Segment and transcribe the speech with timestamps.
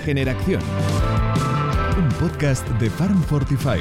[0.00, 0.62] Regeneración.
[1.98, 3.78] Un podcast de Farm Fortify.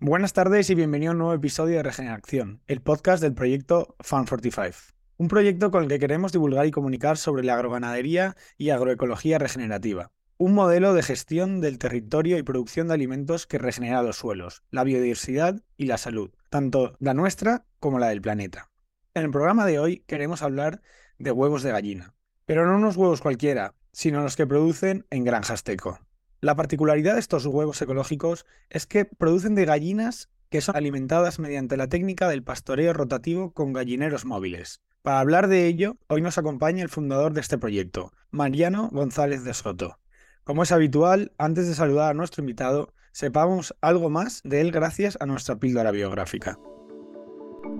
[0.00, 4.24] Buenas tardes y bienvenido a un nuevo episodio de Regeneración, el podcast del proyecto Farm
[4.24, 4.78] 45.
[5.18, 10.10] Un proyecto con el que queremos divulgar y comunicar sobre la agroganadería y agroecología regenerativa.
[10.38, 14.82] Un modelo de gestión del territorio y producción de alimentos que regenera los suelos, la
[14.82, 18.70] biodiversidad y la salud, tanto la nuestra como la del planeta.
[19.12, 20.82] En el programa de hoy queremos hablar
[21.18, 22.14] de huevos de gallina,
[22.46, 25.98] pero no unos huevos cualquiera, sino los que producen en granjas teco.
[26.40, 31.76] La particularidad de estos huevos ecológicos es que producen de gallinas que son alimentadas mediante
[31.76, 34.80] la técnica del pastoreo rotativo con gallineros móviles.
[35.02, 39.54] Para hablar de ello, hoy nos acompaña el fundador de este proyecto, Mariano González de
[39.54, 39.98] Soto.
[40.44, 45.16] Como es habitual, antes de saludar a nuestro invitado, sepamos algo más de él gracias
[45.20, 46.58] a nuestra píldora biográfica.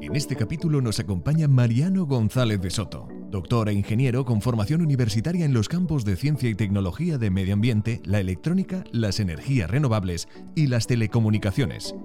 [0.00, 5.44] En este capítulo nos acompaña Mariano González de Soto, doctor e ingeniero con formación universitaria
[5.44, 10.28] en los campos de ciencia y tecnología de medio ambiente, la electrónica, las energías renovables
[10.54, 11.96] y las telecomunicaciones.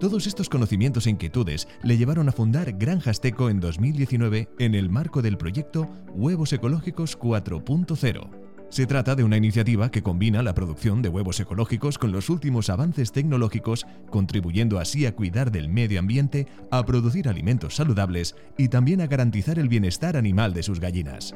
[0.00, 4.90] Todos estos conocimientos e inquietudes le llevaron a fundar Granjas Teco en 2019 en el
[4.90, 8.41] marco del proyecto Huevos Ecológicos 4.0
[8.72, 12.70] se trata de una iniciativa que combina la producción de huevos ecológicos con los últimos
[12.70, 19.02] avances tecnológicos, contribuyendo así a cuidar del medio ambiente, a producir alimentos saludables y también
[19.02, 21.34] a garantizar el bienestar animal de sus gallinas.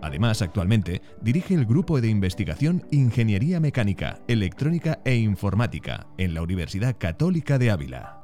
[0.00, 6.96] Además, actualmente dirige el grupo de investigación Ingeniería Mecánica, Electrónica e Informática en la Universidad
[6.98, 8.17] Católica de Ávila.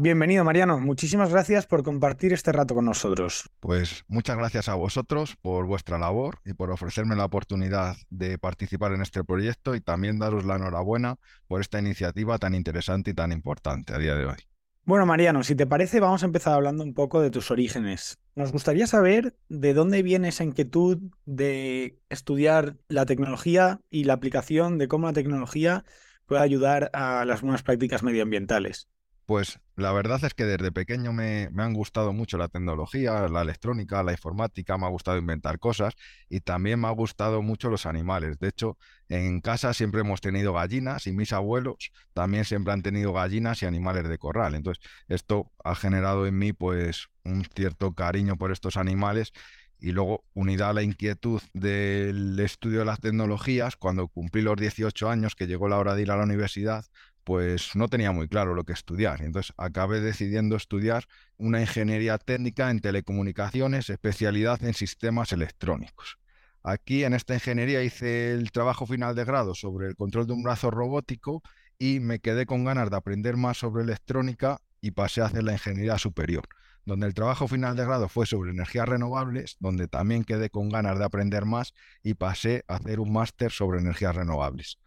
[0.00, 0.78] Bienvenido, Mariano.
[0.78, 3.50] Muchísimas gracias por compartir este rato con nosotros.
[3.58, 8.92] Pues muchas gracias a vosotros por vuestra labor y por ofrecerme la oportunidad de participar
[8.92, 11.16] en este proyecto y también daros la enhorabuena
[11.48, 14.36] por esta iniciativa tan interesante y tan importante a día de hoy.
[14.84, 18.20] Bueno, Mariano, si te parece, vamos a empezar hablando un poco de tus orígenes.
[18.36, 24.78] Nos gustaría saber de dónde viene esa inquietud de estudiar la tecnología y la aplicación
[24.78, 25.84] de cómo la tecnología
[26.26, 28.88] puede ayudar a las buenas prácticas medioambientales.
[29.28, 34.02] Pues la verdad es que desde pequeño me, han gustado mucho la tecnología, la electrónica,
[34.02, 35.92] la informática, me ha gustado inventar cosas
[36.30, 38.38] y también me ha gustado mucho los animales.
[38.38, 38.78] De hecho,
[39.10, 43.66] en casa siempre hemos tenido gallinas y mis abuelos también siempre han tenido gallinas y
[43.66, 44.54] animales de corral.
[44.54, 49.34] Entonces, esto ha generado en mí pues un cierto cariño por estos animales
[49.80, 55.08] y luego unida a la inquietud del estudio de las tecnologías, cuando cumplí los 18
[55.08, 56.84] años, que llegó la hora de ir a la universidad,
[57.28, 59.20] pues no tenía muy claro lo que estudiar.
[59.20, 61.04] Entonces acabé decidiendo estudiar
[61.36, 66.18] una ingeniería técnica en telecomunicaciones, especialidad en sistemas electrónicos.
[66.62, 70.42] Aquí en esta ingeniería hice el trabajo final de grado sobre el control de un
[70.42, 71.42] brazo robótico
[71.78, 75.52] y me quedé con ganas de aprender más sobre electrónica y pasé a hacer la
[75.52, 76.48] ingeniería superior,
[76.86, 80.98] donde el trabajo final de grado fue sobre energías renovables, donde también quedé con ganas
[80.98, 84.78] de aprender más y pasé a hacer un máster sobre energías renovables.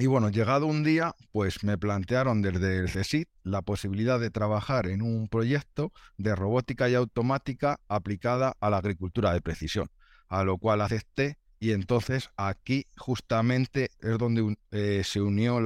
[0.00, 4.86] Y bueno, llegado un día, pues me plantearon desde el CSIT la posibilidad de trabajar
[4.86, 9.90] en un proyecto de robótica y automática aplicada a la agricultura de precisión,
[10.28, 15.58] a lo cual acepté y entonces aquí justamente es donde eh, se unió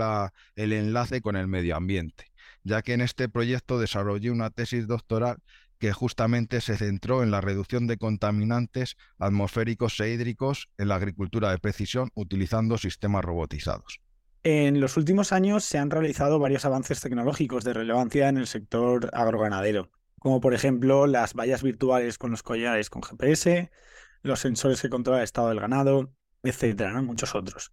[0.56, 2.32] el enlace con el medio ambiente,
[2.64, 5.42] ya que en este proyecto desarrollé una tesis doctoral
[5.78, 11.50] que justamente se centró en la reducción de contaminantes atmosféricos e hídricos en la agricultura
[11.50, 14.00] de precisión utilizando sistemas robotizados.
[14.44, 19.08] En los últimos años se han realizado varios avances tecnológicos de relevancia en el sector
[19.12, 23.70] agroganadero, como por ejemplo las vallas virtuales con los collares con GPS,
[24.22, 27.70] los sensores que controlan el estado del ganado, etcétera, muchos otros.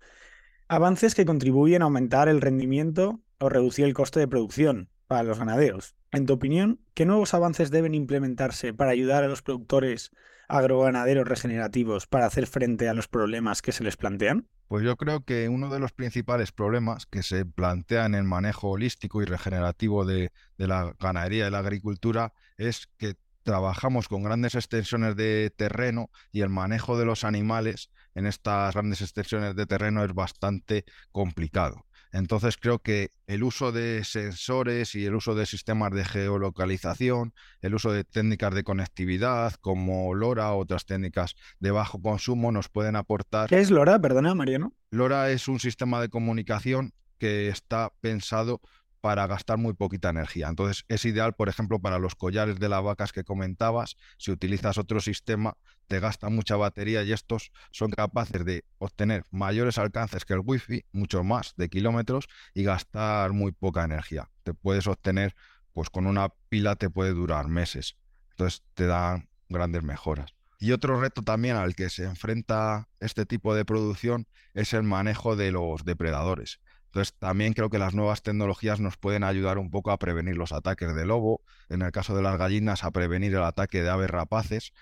[0.68, 5.40] Avances que contribuyen a aumentar el rendimiento o reducir el coste de producción para los
[5.40, 5.96] ganaderos.
[6.12, 10.12] En tu opinión, ¿qué nuevos avances deben implementarse para ayudar a los productores
[10.50, 14.48] agroganaderos regenerativos para hacer frente a los problemas que se les plantean?
[14.68, 18.70] Pues yo creo que uno de los principales problemas que se plantea en el manejo
[18.70, 25.16] holístico y regenerativo de, la ganadería y la agricultura es que trabajamos con grandes extensiones
[25.16, 30.14] de terreno y el manejo de los animales en estas grandes extensiones de terreno es
[30.14, 31.86] bastante complicado.
[32.12, 37.76] Entonces creo que el uso de sensores y el uso de sistemas de geolocalización, el
[37.76, 42.96] uso de técnicas de conectividad como LoRa o otras técnicas de bajo consumo nos pueden
[42.96, 43.50] aportar.
[43.50, 44.00] ¿Qué es LoRa?
[44.00, 44.74] Perdona, Mariano.
[44.92, 48.62] LoRa es un sistema de comunicación que está pensado
[49.02, 50.48] para gastar muy poquita energía.
[50.48, 54.78] Entonces es ideal, por ejemplo, para los collares de las vacas que comentabas, si utilizas
[54.78, 55.58] otro sistema,
[55.88, 60.86] te gasta mucha batería y estos son capaces de obtener mayores alcances que el wifi,
[60.92, 64.30] mucho más de kilómetros, y gastar muy poca energía.
[64.44, 65.36] Te puedes obtener,
[65.74, 67.96] pues con una pila te puede durar meses.
[68.32, 70.36] Entonces te dan grandes mejoras.
[70.62, 75.38] Y otro reto también al que se enfrenta este tipo de producción es el manejo
[75.38, 76.60] de los depredadores.
[76.90, 80.52] Entonces, también creo que las nuevas tecnologías nos pueden ayudar un poco a prevenir los
[80.52, 84.10] ataques de lobo, en el caso de las gallinas, a prevenir el ataque de aves
[84.10, 84.74] rapaces,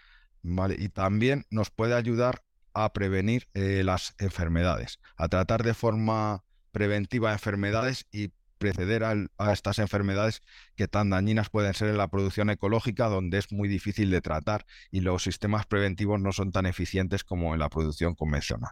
[0.78, 2.44] y también nos puede ayudar
[2.74, 9.80] a prevenir eh, las enfermedades, a tratar de forma preventiva enfermedades y preceder a estas
[9.80, 10.42] enfermedades
[10.76, 14.66] que tan dañinas pueden ser en la producción ecológica, donde es muy difícil de tratar
[14.92, 18.72] y los sistemas preventivos no son tan eficientes como en la producción convencional.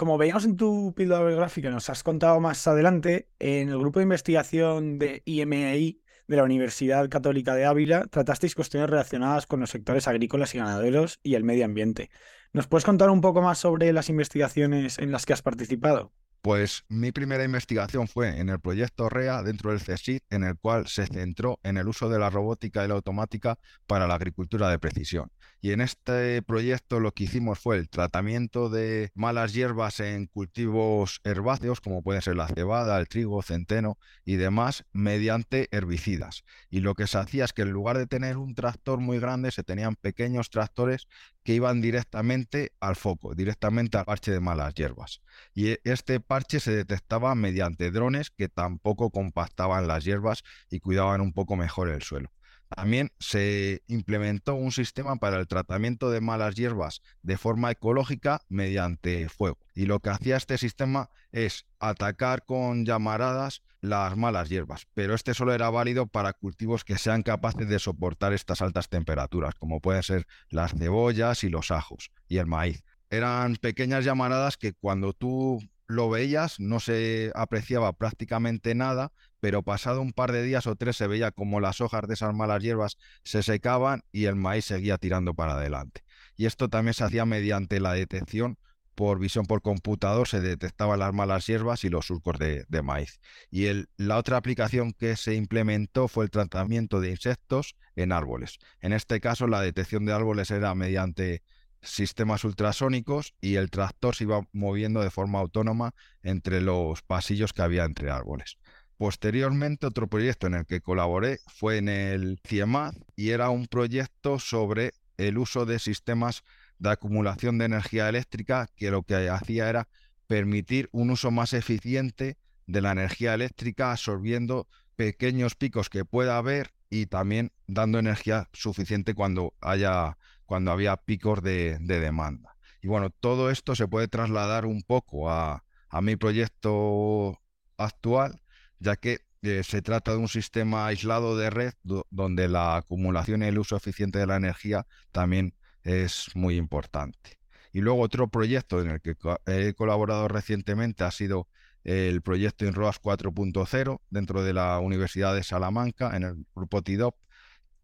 [0.00, 4.04] Como veíamos en tu píldora biográfica, nos has contado más adelante, en el grupo de
[4.04, 10.08] investigación de IMEI de la Universidad Católica de Ávila tratasteis cuestiones relacionadas con los sectores
[10.08, 12.08] agrícolas y ganaderos y el medio ambiente.
[12.54, 16.14] ¿Nos puedes contar un poco más sobre las investigaciones en las que has participado?
[16.42, 20.86] Pues mi primera investigación fue en el proyecto REA dentro del CSIC, en el cual
[20.86, 24.78] se centró en el uso de la robótica y la automática para la agricultura de
[24.78, 25.30] precisión.
[25.60, 31.20] Y en este proyecto lo que hicimos fue el tratamiento de malas hierbas en cultivos
[31.24, 36.44] herbáceos, como pueden ser la cebada, el trigo, centeno y demás, mediante herbicidas.
[36.70, 39.50] Y lo que se hacía es que en lugar de tener un tractor muy grande,
[39.50, 41.06] se tenían pequeños tractores
[41.42, 45.20] que iban directamente al foco, directamente al parche de malas hierbas.
[45.54, 51.32] Y este parche se detectaba mediante drones que tampoco compactaban las hierbas y cuidaban un
[51.32, 52.30] poco mejor el suelo.
[52.68, 59.28] También se implementó un sistema para el tratamiento de malas hierbas de forma ecológica mediante
[59.28, 59.58] fuego.
[59.74, 65.34] Y lo que hacía este sistema es atacar con llamaradas las malas hierbas, pero este
[65.34, 70.04] solo era válido para cultivos que sean capaces de soportar estas altas temperaturas, como pueden
[70.04, 72.84] ser las cebollas y los ajos y el maíz.
[73.08, 75.58] Eran pequeñas llamaradas que cuando tú
[75.90, 80.96] lo veías, no se apreciaba prácticamente nada, pero pasado un par de días o tres
[80.96, 84.98] se veía como las hojas de esas malas hierbas se secaban y el maíz seguía
[84.98, 86.04] tirando para adelante.
[86.36, 88.56] Y esto también se hacía mediante la detección
[88.94, 93.20] por visión por computador, se detectaban las malas hierbas y los surcos de, maíz.
[93.50, 93.66] Y
[93.96, 98.58] la otra aplicación que se implementó fue el tratamiento de insectos en árboles.
[98.80, 101.42] En este caso, la detección de árboles era mediante
[101.82, 107.62] sistemas ultrasónicos y el tractor se iba moviendo de forma autónoma entre los pasillos que
[107.62, 108.58] había entre árboles.
[108.96, 114.38] Posteriormente, otro proyecto en el que colaboré fue en el CIEMAD y era un proyecto
[114.38, 116.42] sobre el uso de sistemas
[116.78, 119.88] de acumulación de energía eléctrica que lo que hacía era
[120.26, 122.36] permitir un uso más eficiente
[122.66, 129.14] de la energía eléctrica absorbiendo pequeños picos que pueda haber y también dando energía suficiente
[129.14, 130.18] cuando haya
[130.50, 132.56] cuando había picos de, demanda.
[132.82, 135.62] Y bueno, todo esto se puede trasladar un poco a,
[136.02, 137.38] mi proyecto
[137.76, 138.42] actual,
[138.80, 143.46] ya que eh, se trata de un sistema aislado de red donde la acumulación y
[143.46, 145.54] el uso eficiente de la energía también
[145.84, 147.38] es muy importante.
[147.72, 149.14] Y luego otro proyecto en el que
[149.46, 151.46] he colaborado recientemente ha sido
[151.84, 157.14] el proyecto INROAS 4.0 dentro de la Universidad de Salamanca en el grupo TIDOP,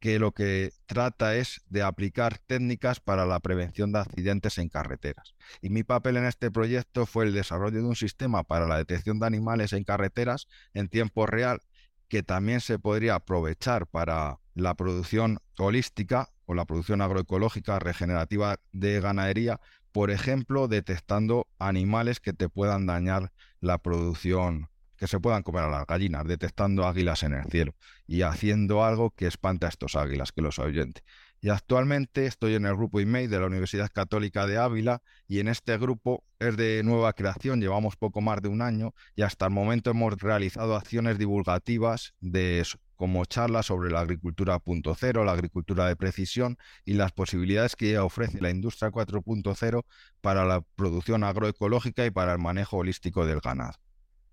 [0.01, 5.35] que lo que trata es de aplicar técnicas para la prevención de accidentes en carreteras.
[5.63, 9.19] Y mi papel en este proyecto fue el desarrollo de un sistema para la detección
[9.19, 11.61] de animales en carreteras en tiempo real
[12.09, 19.01] que también se podría aprovechar para la producción holística o la producción agroecológica regenerativa de
[19.01, 19.61] ganadería,
[19.93, 25.71] por ejemplo, detectando animales que te puedan dañar la producción que se puedan comer a
[25.71, 27.75] las gallinas, detectando águilas en el cielo
[28.07, 31.03] y haciendo algo que espante a estos águilas, que los ahuyente.
[31.41, 35.49] Y actualmente estoy en el grupo IMEI de la Universidad Católica de Ávila y en
[35.49, 39.53] este grupo es de nueva creación, llevamos poco más de un año y hasta el
[39.53, 42.65] momento hemos realizado acciones divulgativas de
[42.97, 48.41] como charlas sobre la agricultura 4.0, la agricultura de precisión y las posibilidades que ofrece
[48.41, 49.85] la industria 4.0
[50.23, 53.79] para la producción agroecológica y para el manejo holístico del ganado.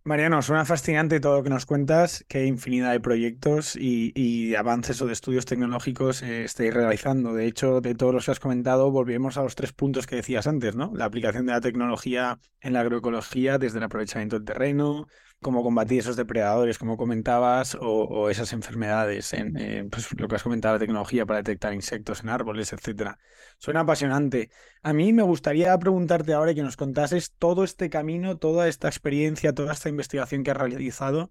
[0.05, 5.07] Mariano, suena fascinante todo lo que nos cuentas, qué infinidad de proyectos y, avances o
[5.07, 7.33] de estudios tecnológicos eh, estáis realizando.
[7.33, 10.45] De hecho, de todos los que has comentado, volvemos a los tres puntos que decías
[10.45, 10.91] antes, ¿no?
[10.93, 15.07] La aplicación de la tecnología en la agroecología desde el aprovechamiento del terreno,
[15.43, 20.41] cómo combatir esos depredadores, como comentabas, o, esas enfermedades, en eh, pues, lo que has
[20.41, 23.19] comentado, la tecnología para detectar insectos en árboles, etcétera.
[23.59, 24.49] Suena apasionante.
[24.81, 29.53] A mí me gustaría preguntarte ahora que nos contases todo este camino, toda esta experiencia,
[29.53, 31.29] toda esta investigación que has realizado.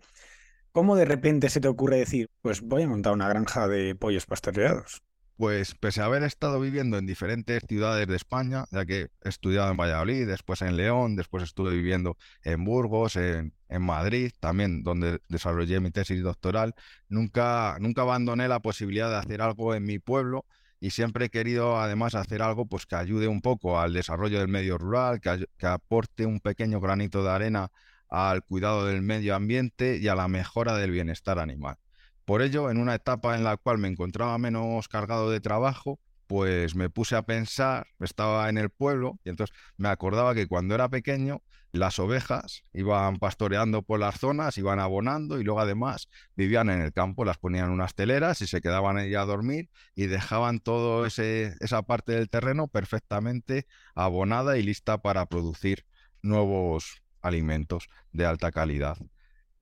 [0.70, 4.26] ¿Cómo de repente se te ocurre decir, pues voy a montar una granja de pollos
[4.26, 5.02] pastoreados?
[5.36, 9.70] Pues pese a haber estado viviendo en diferentes ciudades de España, ya que he estudiado
[9.70, 15.80] en Valladolid, después en León, después estuve viviendo en Burgos, en, Madrid, también donde desarrollé
[15.80, 16.74] mi tesis doctoral,
[17.08, 20.44] nunca, nunca abandoné la posibilidad de hacer algo en mi pueblo
[20.78, 24.48] y siempre he querido además hacer algo pues, que ayude un poco al desarrollo del
[24.48, 27.70] medio rural, que, que aporte un pequeño granito de arena
[28.08, 31.78] al cuidado del medio ambiente y a la mejora del bienestar animal.
[32.24, 36.74] Por ello, en una etapa en la cual me encontraba menos cargado de trabajo, pues
[36.74, 40.88] me puse a pensar, estaba en el pueblo y entonces me acordaba que cuando era
[40.88, 46.80] pequeño las ovejas iban pastoreando por las zonas, iban abonando y luego además vivían en
[46.80, 50.60] el campo, las ponían en unas teleras y se quedaban ahí a dormir y dejaban
[50.60, 55.86] toda esa parte del terreno perfectamente abonada y lista para producir
[56.22, 58.96] nuevos alimentos de alta calidad.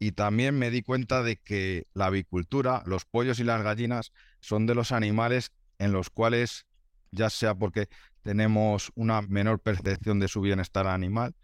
[0.02, 4.66] Y también me di cuenta de que la avicultura, los pollos y las gallinas son
[4.66, 6.66] de los animales en los cuales,
[7.10, 7.88] ya sea porque
[8.22, 11.34] tenemos una menor percepción de su bienestar animal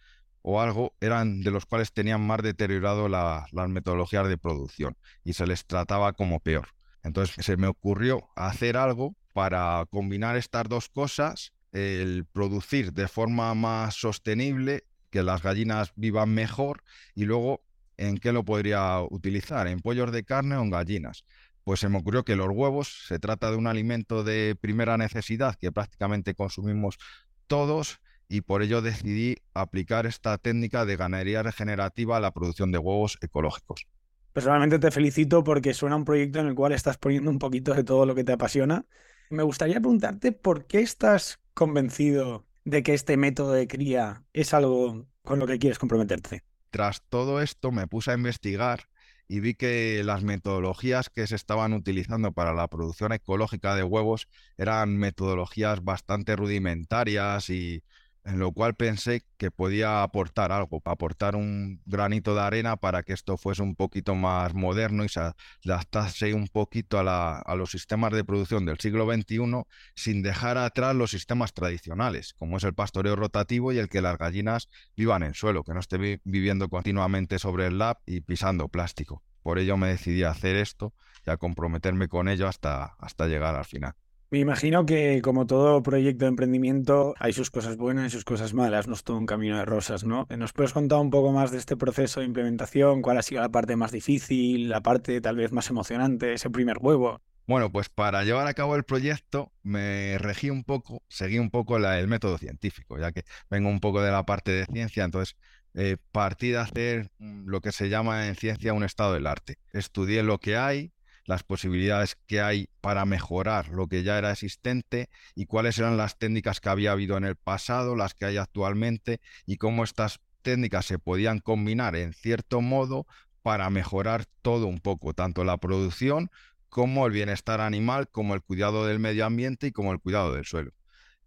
[0.41, 5.47] o algo, eran de los cuales tenían más deteriorado las metodologías de producción y se
[5.47, 6.69] les trataba como peor.
[7.03, 13.53] Entonces se me ocurrió hacer algo para combinar estas dos cosas, el producir de forma
[13.55, 16.83] más sostenible que las gallinas vivan mejor
[17.15, 17.66] y luego
[17.97, 21.25] en qué lo podría utilizar, en pollos de carne o en gallinas.
[21.65, 25.57] Pues se me ocurrió que los huevos se trata de un alimento de primera necesidad
[25.57, 26.99] que prácticamente consumimos
[27.47, 32.79] todos y por ello decidí aplicar esta técnica de ganadería regenerativa a la producción de
[32.79, 33.87] huevos ecológicos.
[34.33, 37.85] Personalmente te felicito porque suena un proyecto en el cual estás poniendo un poquito de
[37.85, 38.85] todo lo que te apasiona.
[39.31, 45.07] Me gustaría preguntarte por qué estás convencido de que este método de cría es algo
[45.23, 46.43] con lo que quieres comprometerte?
[46.77, 48.91] Tras todo esto me puse a investigar
[49.29, 54.29] y vi que las metodologías que se estaban utilizando para la producción ecológica de huevos
[54.59, 57.83] eran metodologías bastante rudimentarias y
[58.27, 63.13] en lo cual pensé que podía aportar algo, aportar un granito de arena para que
[63.13, 65.21] esto fuese un poquito más moderno y se
[65.65, 69.63] adaptase un poquito a, a los sistemas de producción del siglo XXI
[69.95, 74.19] sin dejar atrás los sistemas tradicionales, como es el pastoreo rotativo y el que las
[74.19, 79.23] gallinas vivan en suelo, que no esté viviendo continuamente sobre el lab y pisando plástico.
[79.43, 80.93] Por ello me decidí a hacer esto
[81.25, 83.95] y a comprometerme con ello hasta, hasta llegar al final.
[84.29, 88.55] Me imagino que como todo proyecto de emprendimiento hay sus cosas buenas y sus cosas
[88.55, 90.27] malas, no es todo un camino de rosas, ¿no?
[90.37, 93.03] ¿Nos puedes contar un poco más de este proceso de implementación?
[93.03, 96.79] ¿Cuál ha sido la parte más difícil, la parte tal vez más emocionante, ese primer
[96.81, 97.21] huevo?
[97.47, 101.77] Bueno, pues para llevar a cabo el proyecto me regí un poco, seguí un poco
[101.77, 105.37] el método científico, ya que vengo un poco de la parte de ciencia, entonces
[105.75, 109.59] eh, partí de hacer lo que se llama en ciencia un estado del arte.
[109.73, 110.93] Estudié lo que hay,
[111.27, 116.19] las posibilidades que hay para mejorar lo que ya era existente y cuáles eran las
[116.19, 120.87] técnicas que había habido en el pasado, las que hay actualmente y cómo estas técnicas
[120.87, 123.07] se podían combinar en cierto modo
[123.43, 126.31] para mejorar todo un poco, tanto la producción
[126.69, 130.45] como el bienestar animal, como el cuidado del medio ambiente y como el cuidado del
[130.45, 130.73] suelo.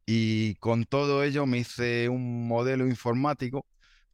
[0.06, 3.66] Y con todo ello me hice un modelo informático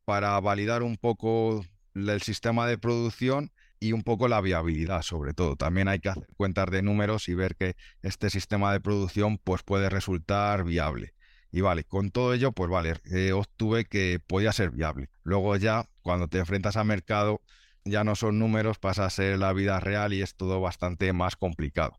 [0.05, 1.65] para validar un poco
[1.95, 5.55] el sistema de producción y un poco la viabilidad sobre todo.
[5.55, 9.63] También hay que hacer cuentas de números y ver que este sistema de producción pues
[9.63, 11.13] puede resultar viable.
[11.51, 15.09] Y vale, con todo ello, pues vale, eh, obtuve que podía ser viable.
[15.23, 17.41] Luego ya, cuando te enfrentas al mercado,
[17.85, 21.35] ya no son números, pasa a ser la vida real y es todo bastante más
[21.37, 21.97] complicado.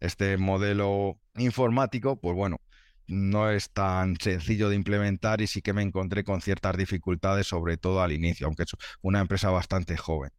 [0.00, 2.60] Este modelo informático, pues bueno,
[3.06, 7.76] no es tan sencillo de implementar y sí que me encontré con ciertas dificultades, sobre
[7.76, 8.70] todo al inicio, aunque es
[9.02, 10.30] una empresa bastante joven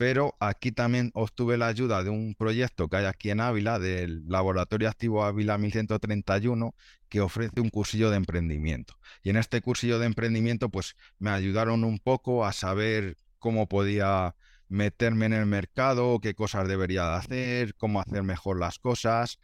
[0.00, 4.26] pero aquí también obtuve la ayuda de un proyecto que hay aquí en Ávila, del
[4.26, 6.74] Laboratorio Activo Ávila 1131,
[7.10, 8.94] que ofrece un cursillo de emprendimiento.
[9.22, 14.34] Y en este cursillo de emprendimiento, pues me ayudaron un poco a saber cómo podía
[14.68, 19.38] meterme en el mercado, qué cosas debería de hacer, cómo hacer mejor las cosas.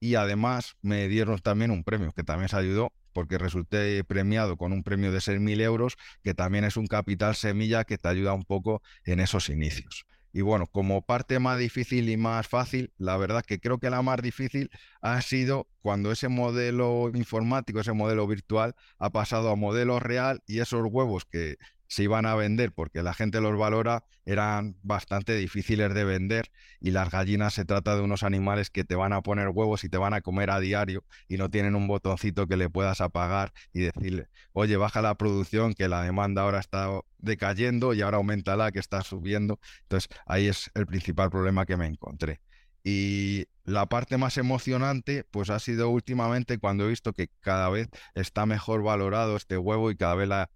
[0.00, 4.72] Y además me dieron también un premio que también se ayudó porque resulté premiado con
[4.72, 8.44] un premio de 6.000 euros, que también es un capital semilla que te ayuda un
[8.44, 10.04] poco en esos inicios.
[10.36, 14.02] Y bueno, como parte más difícil y más fácil, la verdad que creo que la
[14.02, 14.68] más difícil
[15.00, 20.58] ha sido cuando ese modelo informático, ese modelo virtual ha pasado a modelo real y
[20.58, 21.56] esos huevos que
[21.88, 26.50] se iban a vender porque la gente los valora, eran bastante difíciles de vender
[26.80, 29.88] y las gallinas se trata de unos animales que te van a poner huevos y
[29.88, 33.52] te van a comer a diario y no tienen un botoncito que le puedas apagar
[33.72, 36.88] y decirle, oye, baja la producción que la demanda ahora está
[37.18, 39.58] decayendo y ahora aumenta la que está subiendo.
[39.82, 42.40] Entonces ahí es el principal problema que me encontré.
[42.84, 47.88] Y la parte más emocionante, pues ha sido últimamente cuando he visto que cada vez
[48.14, 50.50] está mejor valorado este huevo y cada vez la,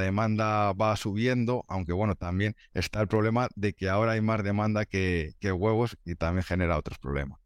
[0.00, 4.84] demanda va subiendo, aunque bueno, también está el problema de que ahora hay más demanda
[4.84, 7.40] que, que huevos y también genera otros problemas.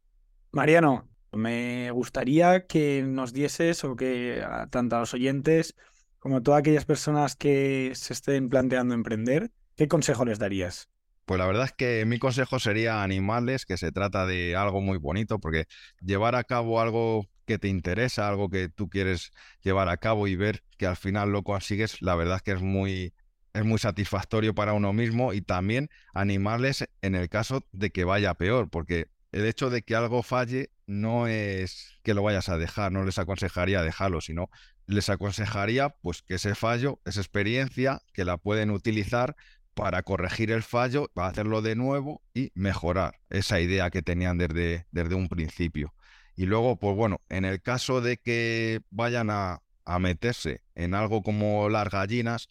[0.50, 5.76] Mariano, me gustaría que nos dieses o que tanto a los oyentes
[6.18, 10.88] como a todas aquellas personas que se estén planteando emprender, ¿qué consejo les darías?
[11.24, 14.98] Pues la verdad es que mi consejo sería animales, que se trata de algo muy
[14.98, 15.66] bonito, porque
[16.00, 20.36] llevar a cabo algo que te interesa, algo que tú quieres llevar a cabo y
[20.36, 23.14] ver que al final lo consigues, la verdad es que es muy,
[23.54, 28.34] es muy satisfactorio para uno mismo y también animarles en el caso de que vaya
[28.34, 32.92] peor, porque el hecho de que algo falle no es que lo vayas a dejar,
[32.92, 34.50] no les aconsejaría dejarlo, sino
[34.86, 39.34] les aconsejaría pues que ese fallo, esa experiencia, que la pueden utilizar
[39.74, 44.86] para corregir el fallo, para hacerlo de nuevo y mejorar esa idea que tenían desde,
[44.92, 45.94] desde un principio.
[46.36, 49.60] Y luego, pues bueno, en el caso de que vayan a,
[50.00, 52.48] meterse en algo como las gallinas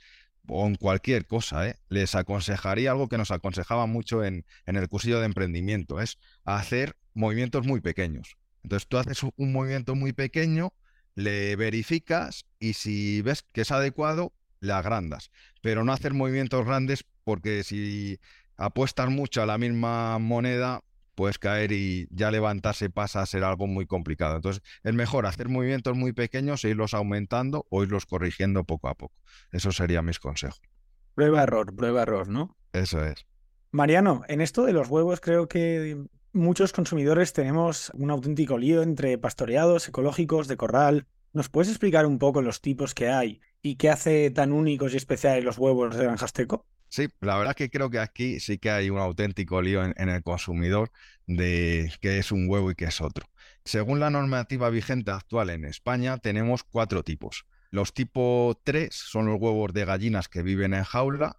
[0.47, 1.79] o en cualquier cosa, ¿eh?
[1.89, 6.95] les aconsejaría algo que nos aconsejaba mucho en, en el cursillo de emprendimiento, es hacer
[7.15, 8.37] movimientos muy pequeños.
[8.61, 10.73] Entonces tú haces un movimiento muy pequeño,
[11.15, 15.29] le verificas y si ves que es adecuado, le agrandas.
[15.61, 18.19] Pero no hacer movimientos grandes porque si
[18.57, 20.81] apuestas mucho a la misma moneda,
[21.15, 24.35] puedes caer y ya levantarse pasa a ser algo muy complicado.
[24.37, 28.95] Entonces, es mejor hacer movimientos muy pequeños e irlos aumentando o irlos corrigiendo poco a
[28.95, 29.15] poco.
[29.51, 30.61] Eso sería mis consejos.
[31.13, 32.55] Prueba error, prueba error, ¿no?
[32.71, 33.25] Eso es.
[33.71, 35.97] Mariano, en esto de los huevos creo que
[36.31, 41.07] muchos consumidores tenemos un auténtico lío entre pastoreados, ecológicos, de corral.
[41.33, 44.97] ¿Nos puedes explicar un poco los tipos que hay y qué hace tan únicos y
[44.97, 46.67] especiales los huevos de Granjasteco?
[46.89, 50.21] Sí, la verdad que creo que aquí sí que hay un auténtico lío en, el
[50.21, 50.91] consumidor
[51.25, 53.25] de qué es un huevo y qué es otro.
[53.65, 57.45] Según la normativa vigente actual en España, tenemos cuatro tipos.
[57.71, 61.37] Los tipo 3 son los huevos de gallinas que viven en jaula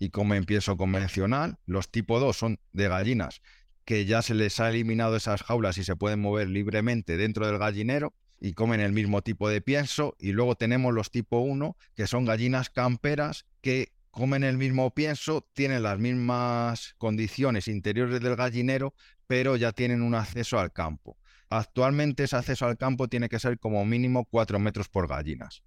[0.00, 1.58] y comen pienso convencional.
[1.66, 3.42] Los tipo 2 son de gallinas
[3.84, 7.58] que ya se les ha eliminado esas jaulas y se pueden mover libremente dentro del
[7.58, 10.16] gallinero y comen el mismo tipo de pienso.
[10.18, 15.46] Y luego tenemos los tipo 1, que son gallinas camperas que comen el mismo pienso,
[15.52, 18.94] tienen las mismas condiciones interiores del gallinero,
[19.26, 21.18] pero ya tienen un acceso al campo.
[21.50, 25.62] Actualmente ese acceso al campo tiene que ser como mínimo 4 metros por gallinas.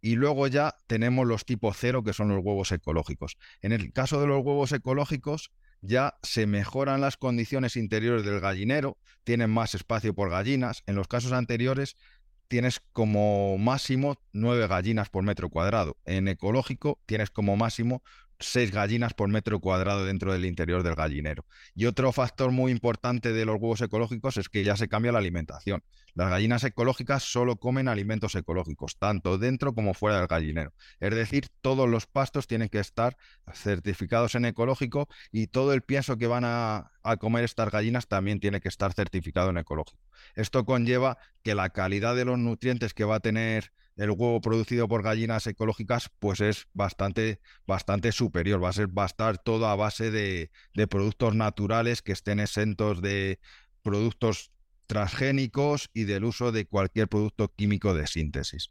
[0.00, 3.38] Y luego ya tenemos los tipo cero, que son los huevos ecológicos.
[3.62, 8.98] En el caso de los huevos ecológicos, ya se mejoran las condiciones interiores del gallinero,
[9.24, 10.82] tienen más espacio por gallinas.
[10.86, 11.96] En los casos anteriores
[12.48, 15.96] tienes como máximo nueve gallinas por metro cuadrado.
[16.04, 18.02] En ecológico tienes como máximo
[18.44, 21.44] seis gallinas por metro cuadrado dentro del interior del gallinero.
[21.74, 25.18] Y otro factor muy importante de los huevos ecológicos es que ya se cambia la
[25.18, 25.82] alimentación.
[26.14, 30.72] Las gallinas ecológicas solo comen alimentos ecológicos, tanto dentro como fuera del gallinero.
[31.00, 33.16] Es decir, todos los pastos tienen que estar
[33.52, 38.40] certificados en ecológico y todo el pienso que van a, a comer estas gallinas también
[38.40, 40.00] tiene que estar certificado en ecológico.
[40.34, 44.88] Esto conlleva que la calidad de los nutrientes que va a tener el huevo producido
[44.88, 48.62] por gallinas ecológicas pues es bastante, bastante superior.
[48.62, 52.40] Va a, ser, va a estar todo a base de, de productos naturales que estén
[52.40, 53.38] exentos de
[53.82, 54.50] productos
[54.86, 58.70] transgénicos y del uso de cualquier producto químico de síntesis.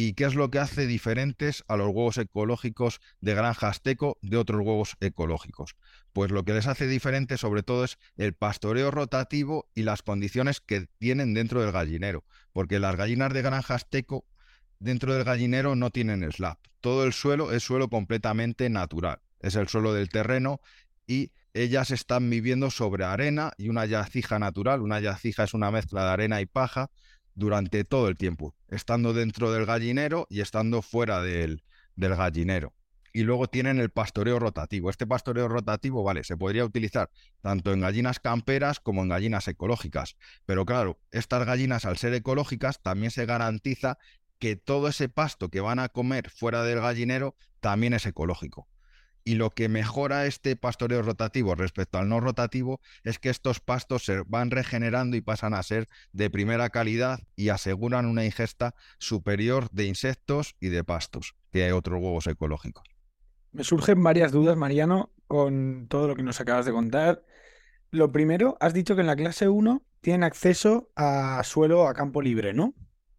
[0.00, 4.36] ¿Y qué es lo que hace diferentes a los huevos ecológicos de granja azteco de
[4.36, 5.74] otros huevos ecológicos?
[6.12, 10.60] Pues lo que les hace diferente sobre todo es el pastoreo rotativo y las condiciones
[10.60, 14.24] que tienen dentro del gallinero, porque las gallinas de granja azteco
[14.78, 16.58] dentro del gallinero no tienen slab.
[16.80, 19.20] Todo el suelo es suelo completamente natural.
[19.40, 20.60] Es el suelo del terreno
[21.06, 24.82] y ellas están viviendo sobre arena y una yacija natural.
[24.82, 26.90] Una yacija es una mezcla de arena y paja
[27.34, 31.62] durante todo el tiempo, estando dentro del gallinero y estando fuera del,
[31.94, 32.74] del gallinero.
[33.12, 34.90] Y luego tienen el pastoreo rotativo.
[34.90, 37.10] Este pastoreo rotativo, vale, se podría utilizar
[37.40, 40.16] tanto en gallinas camperas como en gallinas ecológicas.
[40.46, 43.98] Pero claro, estas gallinas al ser ecológicas también se garantiza
[44.38, 48.68] que todo ese pasto que van a comer fuera del gallinero también es ecológico.
[49.24, 54.04] Y lo que mejora este pastoreo rotativo respecto al no rotativo es que estos pastos
[54.04, 59.68] se van regenerando y pasan a ser de primera calidad y aseguran una ingesta superior
[59.70, 62.84] de insectos y de pastos que otros huevos ecológicos.
[63.52, 67.22] Me surgen varias dudas, Mariano, con todo lo que nos acabas de contar.
[67.90, 72.22] Lo primero, has dicho que en la clase 1 tienen acceso a suelo a campo
[72.22, 72.74] libre, ¿no?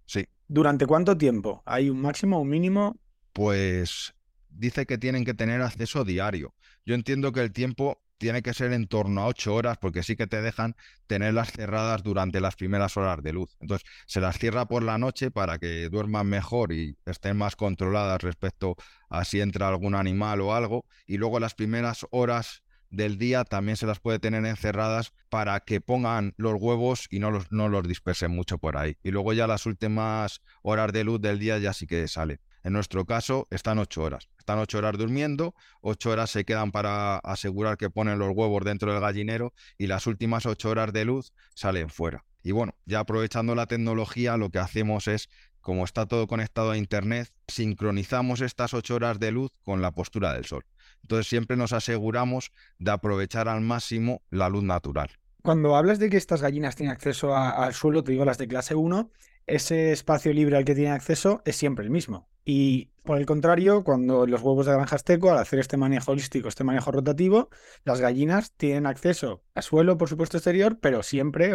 [0.06, 0.28] Sí.
[0.52, 1.62] ¿Durante cuánto tiempo?
[1.64, 2.98] ¿Hay un máximo, un mínimo?
[3.34, 4.16] Pues
[4.50, 6.56] dice que tienen que tener acceso diario.
[6.88, 10.16] Yo entiendo que el tiempo tiene que ser en torno a ocho horas porque sí
[10.16, 13.56] que te dejan tenerlas cerradas durante las primeras horas de luz.
[13.60, 18.20] Entonces se las cierra por la noche para que duerman mejor y estén más controladas
[18.24, 18.76] respecto
[19.08, 20.84] a si entra algún animal o algo.
[21.06, 25.82] Y luego las primeras horas del día también se las puede tener encerradas para que
[25.82, 28.98] pongan los huevos y no los, no los dispersen mucho por ahí.
[29.04, 32.40] Y luego ya las últimas horas de luz del día ya sí que sale.
[32.64, 34.30] En nuestro caso están ocho horas.
[34.38, 38.92] Están ocho horas durmiendo, ocho horas se quedan para asegurar que ponen los huevos dentro
[38.92, 42.26] del gallinero y las últimas ocho horas de luz salen fuera.
[42.42, 45.30] Y bueno, ya aprovechando la tecnología, lo que hacemos es,
[45.62, 50.34] como está todo conectado a Internet, sincronizamos estas ocho horas de luz con la postura
[50.34, 50.66] del sol.
[51.02, 55.10] Entonces siempre nos aseguramos de aprovechar al máximo la luz natural.
[55.42, 58.76] Cuando hablas de que estas gallinas tienen acceso al suelo, te digo las de clase
[58.76, 59.10] 1,
[59.50, 62.30] ese espacio libre al que tienen acceso es siempre el mismo.
[62.46, 66.48] Y por el contrario, cuando los huevos de granja azteco, al hacer este manejo holístico,
[66.48, 67.50] este manejo rotativo,
[67.84, 71.54] las gallinas tienen acceso a suelo, por supuesto, exterior, pero siempre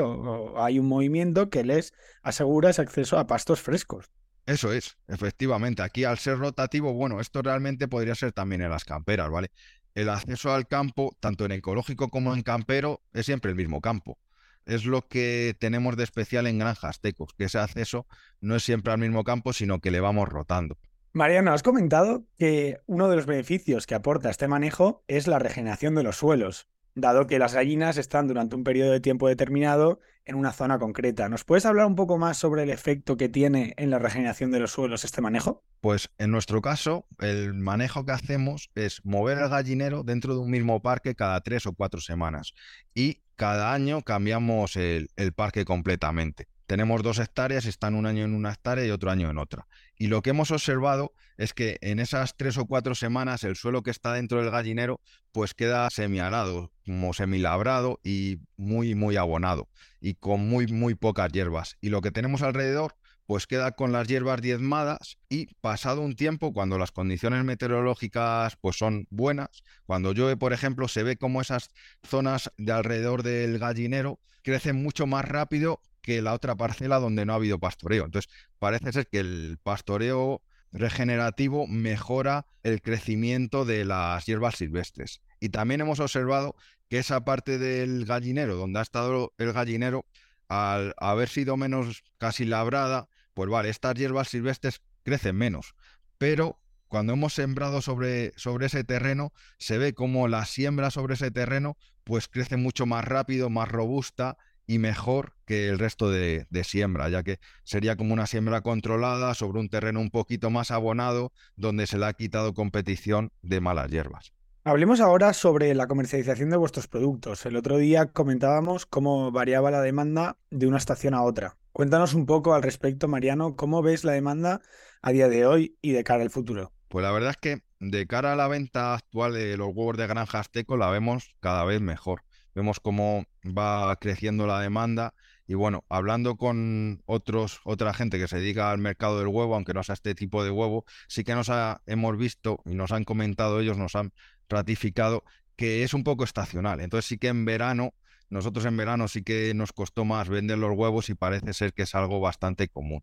[0.57, 4.11] hay un movimiento que les asegura ese acceso a pastos frescos.
[4.47, 5.83] Eso es, efectivamente.
[5.83, 9.51] Aquí al ser rotativo, bueno, esto realmente podría ser también en las camperas, ¿vale?
[9.95, 14.19] El acceso al campo, tanto en ecológico como en campero, es siempre el mismo campo.
[14.66, 18.07] Es lo que tenemos de especial en granjas tecos, que ese acceso
[18.40, 20.79] no es siempre al mismo campo, sino que le vamos rotando.
[21.12, 25.94] Mariano, has comentado que uno de los beneficios que aporta este manejo es la regeneración
[25.94, 30.37] de los suelos dado que las gallinas están durante un periodo de tiempo determinado en
[30.37, 31.29] una zona concreta.
[31.29, 34.61] ¿Nos puedes hablar un poco más sobre el efecto que tiene en la regeneración de
[34.61, 35.64] los suelos este manejo?
[35.81, 40.50] Pues en nuestro caso, el manejo que hacemos es mover el gallinero dentro de un
[40.50, 42.55] mismo parque cada tres o cuatro semanas
[42.94, 48.51] y cada año cambiamos el, parque completamente tenemos dos hectáreas, están un año en una
[48.51, 49.66] hectárea y otro año en otra.
[49.99, 53.83] Y lo que hemos observado es que en esas tres o cuatro semanas el suelo
[53.83, 59.68] que está dentro del gallinero pues queda semiarado, como semilabrado y muy, muy abonado
[60.01, 61.77] y con muy, muy pocas hierbas.
[61.81, 66.53] Y lo que tenemos alrededor pues queda con las hierbas diezmadas y pasado un tiempo,
[66.53, 71.71] cuando las condiciones meteorológicas pues son buenas, cuando llueve, por ejemplo, se ve como esas
[72.03, 77.33] zonas de alrededor del gallinero crecen mucho más rápido que la otra parcela donde no
[77.33, 78.05] ha habido pastoreo.
[78.05, 85.23] Entonces, parece ser que el pastoreo regenerativo mejora el crecimiento de las hierbas silvestres.
[85.41, 86.57] Y también hemos observado
[86.91, 90.05] que esa parte del gallinero, donde ha estado el gallinero,
[90.49, 95.75] al haber sido menos casi labrada, pues vale, estas hierbas silvestres crecen menos.
[96.18, 101.31] Pero cuando hemos sembrado sobre, sobre ese terreno, se ve como la siembra sobre ese
[101.31, 107.09] terreno pues crece mucho más rápido, más robusta y mejor que el resto de, siembra,
[107.09, 111.87] ya que sería como una siembra controlada sobre un terreno un poquito más abonado donde
[111.87, 114.33] se le ha quitado competición de malas hierbas.
[114.66, 117.44] Hablemos ahora sobre la comercialización de vuestros productos.
[117.44, 121.59] El otro día comentábamos cómo variaba la demanda de una estación a otra.
[121.72, 124.62] Cuéntanos un poco al respecto, Mariano, cómo ves la demanda
[125.03, 126.72] a día de hoy y de cara al futuro.
[126.88, 130.07] Pues la verdad es que de cara a la venta actual de los huevos de
[130.07, 132.22] granja azteco la vemos cada vez mejor
[132.55, 135.14] vemos cómo va creciendo la demanda
[135.46, 139.74] y bueno, hablando con otros, otra gente que se dedica al mercado del huevo, aunque
[139.74, 141.50] no sea este tipo de huevo, sí que nos
[141.85, 144.12] hemos visto y nos han comentado ellos, nos han
[144.49, 145.25] ratificado
[145.57, 146.81] que es un poco estacional.
[146.81, 147.95] Entonces sí que en verano,
[148.29, 151.83] nosotros en verano sí que nos costó más vender los huevos y parece ser que
[151.83, 153.03] es algo bastante común.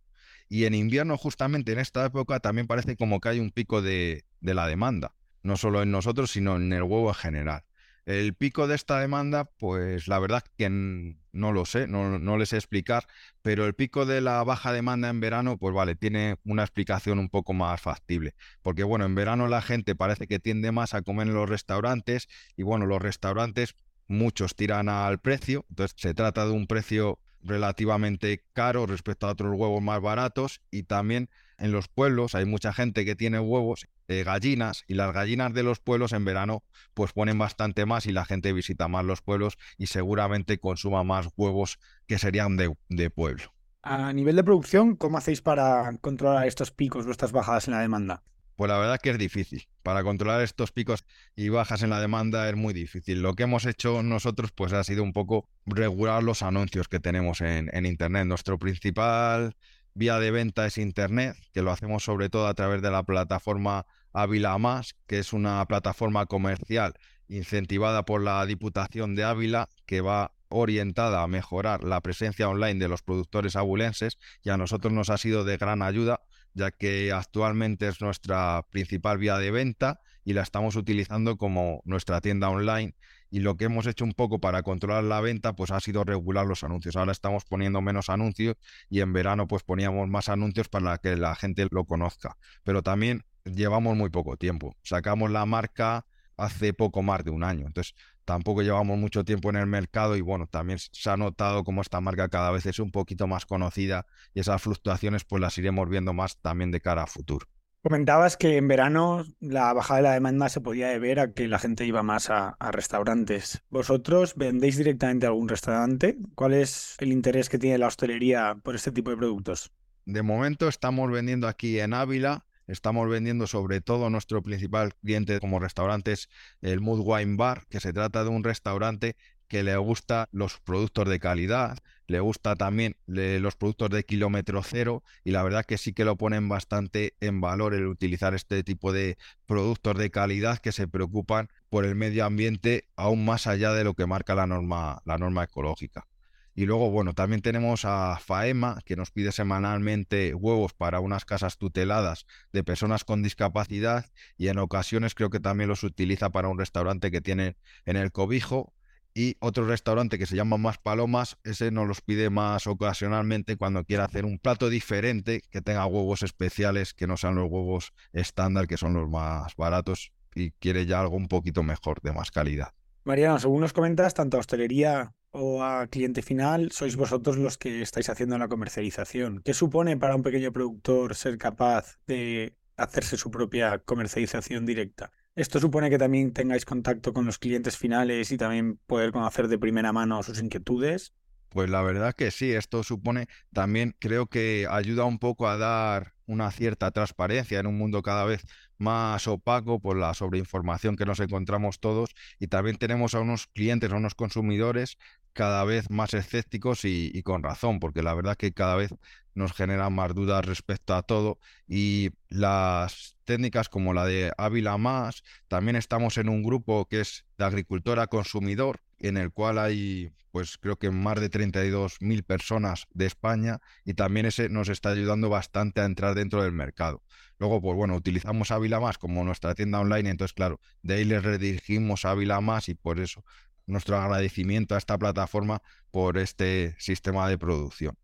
[0.50, 4.26] Y en invierno, justamente en esta época, también parece como que hay un pico de,
[4.42, 7.64] de la demanda, no solo en nosotros, sino en el huevo en general.
[8.06, 12.58] El pico de esta demanda, pues la verdad que no lo sé, no, les sé
[12.58, 13.06] explicar,
[13.42, 17.30] pero el pico de la baja demanda en verano, pues vale, tiene una explicación un
[17.30, 18.34] poco más factible.
[18.64, 22.28] Porque bueno, en verano la gente parece que tiende más a comer en los restaurantes
[22.58, 23.76] y bueno, los restaurantes
[24.08, 29.54] muchos tiran al precio, entonces se trata de un precio relativamente caro respecto a otros
[29.56, 31.30] huevos más baratos y también
[31.62, 35.64] en los pueblos hay mucha gente que tiene huevos, de gallinas y las gallinas de
[35.64, 39.58] los pueblos en verano pues ponen bastante más y la gente visita más los pueblos
[39.78, 43.54] y seguramente consuma más huevos que serían de, de pueblo.
[43.84, 48.24] A nivel de producción, ¿cómo hacéis para controlar estos picos, vuestras bajadas en la demanda?
[48.56, 49.68] Pues la verdad que es difícil.
[49.82, 51.04] Para controlar estos picos
[51.36, 53.22] y bajas en la demanda es muy difícil.
[53.22, 57.42] Lo que hemos hecho nosotros pues ha sido un poco regular los anuncios que tenemos
[57.42, 58.28] en, en Internet.
[58.28, 59.56] Nuestro principal
[59.94, 63.86] vía de venta es Internet, que lo hacemos sobre todo a través de la plataforma
[64.14, 66.94] Ávila Más, que es una plataforma comercial
[67.28, 72.88] incentivada por la Diputación de Ávila, que va orientada a mejorar la presencia online de
[72.88, 76.22] los productores abulenses y a nosotros nos ha sido de gran ayuda
[76.54, 82.22] ya que actualmente es nuestra principal vía de venta y la estamos utilizando como nuestra
[82.22, 82.96] tienda online.
[83.30, 86.46] Y lo que hemos hecho un poco para controlar la venta, pues ha sido regular
[86.46, 86.98] los anuncios.
[86.98, 88.58] Ahora estamos poniendo menos anuncios
[88.90, 92.38] y en verano pues poníamos más anuncios para que la gente lo conozca.
[92.64, 94.76] Pero también llevamos muy poco tiempo.
[94.84, 97.68] Sacamos la marca hace poco más de un año.
[97.68, 97.96] Entonces,
[98.32, 102.00] tampoco llevamos mucho tiempo en el mercado y bueno, también se ha notado como esta
[102.00, 106.14] marca cada vez es un poquito más conocida y esas fluctuaciones pues las iremos viendo
[106.14, 107.46] más también de cara a futuro.
[107.84, 111.60] Comentabas que en verano la bajada de la demanda se podía deber a que la
[111.60, 113.64] gente iba más a, a, restaurantes.
[113.70, 116.18] ¿Vosotros vendéis directamente a algún restaurante?
[116.34, 119.74] ¿Cuál es el interés que tiene la hostelería por este tipo de productos?
[120.06, 125.60] De momento estamos vendiendo aquí en Ávila Estamos vendiendo sobre todo nuestro principal cliente como
[125.60, 126.30] restaurantes,
[126.62, 129.18] el Mood Wine Bar, que se trata de un restaurante
[129.50, 135.04] que le gusta los productos de calidad, le gusta también los productos de kilómetro cero
[135.26, 138.94] y la verdad que sí que lo ponen bastante en valor el utilizar este tipo
[138.94, 143.84] de productos de calidad que se preocupan por el medio ambiente aún más allá de
[143.84, 146.08] lo que marca la norma, la norma ecológica.
[146.54, 151.58] Y luego, bueno, también tenemos a Faema, que nos pide semanalmente huevos para unas casas
[151.58, 154.06] tuteladas de personas con discapacidad
[154.38, 158.12] y en ocasiones creo que también los utiliza para un restaurante que tiene en el
[158.12, 158.74] cobijo.
[159.14, 163.84] Y otro restaurante que se llama Más Palomas, ese nos los pide más ocasionalmente cuando
[163.84, 168.68] quiere hacer un plato diferente que tenga huevos especiales, que no sean los huevos estándar,
[168.68, 172.74] que son los más baratos, y quiere ya algo un poquito mejor, de más calidad.
[173.04, 178.10] Mariano, según nos comentas, tanto hostelería o a cliente final sois vosotros los que estáis
[178.10, 179.42] haciendo la comercialización.
[179.44, 185.12] ¿Qué supone para un pequeño productor ser capaz de hacerse su propia comercialización directa?
[185.36, 189.58] ¿Esto supone que también tengáis contacto con los clientes finales y también poder conocer de
[189.58, 191.14] primera mano sus inquietudes?
[191.52, 196.14] Pues la verdad que sí, esto supone también creo que ayuda un poco a dar
[196.26, 198.46] una cierta transparencia en un mundo cada vez
[198.78, 203.92] más opaco por la sobreinformación que nos encontramos todos y también tenemos a unos clientes,
[203.92, 204.98] a unos consumidores
[205.34, 208.94] cada vez más escépticos y, con razón, porque la verdad que cada vez
[209.34, 211.38] nos generan más dudas respecto a todo
[211.68, 217.26] y las técnicas como la de Ávila Más, también estamos en un grupo que es
[217.38, 223.06] de agricultora consumidor, en el cual hay pues creo que más de 32.000 personas de
[223.06, 227.04] España y también ese nos está ayudando bastante a entrar dentro del mercado.
[227.38, 231.22] Luego, pues bueno, utilizamos Ávila Más como nuestra tienda online, entonces claro, de ahí les
[231.22, 233.26] redirigimos a Ávila Más y por eso
[233.66, 235.62] nuestro agradecimiento a esta plataforma
[235.92, 237.98] por este sistema de producción.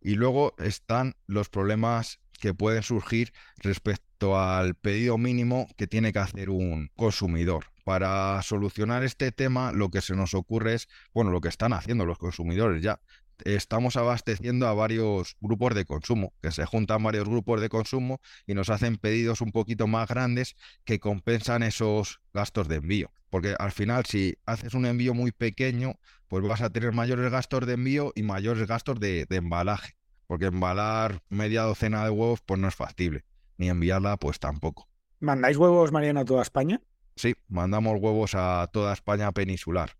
[0.00, 6.20] Y luego están los problemas que pueden surgir respecto al pedido mínimo que tiene que
[6.20, 7.66] hacer un consumidor.
[7.84, 12.06] Para solucionar este tema, lo que se nos ocurre es, bueno, lo que están haciendo
[12.06, 13.00] los consumidores ya,
[13.44, 18.54] estamos abasteciendo a varios grupos de consumo, que se juntan varios grupos de consumo y
[18.54, 23.10] nos hacen pedidos un poquito más grandes que compensan esos gastos de envío.
[23.30, 25.94] Porque al final, si haces un envío muy pequeño,
[26.28, 29.94] pues vas a tener mayores gastos de envío y mayores gastos de, embalaje.
[30.26, 33.24] Porque embalar media docena de huevos, pues no es factible.
[33.56, 34.88] Ni enviarla, pues tampoco.
[35.20, 36.80] ¿Mandáis huevos, Mariano, a toda España?
[37.20, 39.90] Sí, mandamos huevos a toda España peninsular.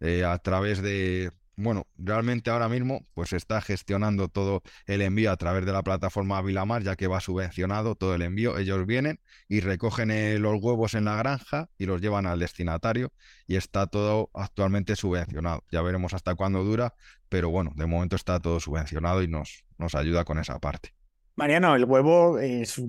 [0.00, 5.36] Eh, a través de, bueno, realmente ahora mismo pues está gestionando todo el envío a
[5.36, 8.56] través de la plataforma Vilamar, ya que va subvencionado todo el envío.
[8.56, 13.12] Ellos vienen y recogen eh, los huevos en la granja y los llevan al destinatario
[13.46, 15.64] y está todo actualmente subvencionado.
[15.70, 16.94] Ya veremos hasta cuándo dura,
[17.28, 20.94] pero bueno, de momento está todo subvencionado y nos, nos ayuda con esa parte.
[21.34, 22.80] Mariano, el huevo es